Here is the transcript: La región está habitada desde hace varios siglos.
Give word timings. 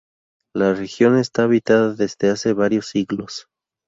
La 0.55 0.73
región 0.73 1.15
está 1.19 1.43
habitada 1.43 1.93
desde 1.93 2.31
hace 2.31 2.53
varios 2.53 2.87
siglos. 2.87 3.47